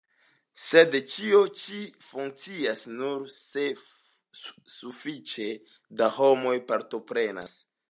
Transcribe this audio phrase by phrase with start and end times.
[0.67, 3.67] Sed ĉio ĉi funkcias nur se
[4.79, 5.49] sufiĉe
[6.01, 7.59] da homoj partoprenas.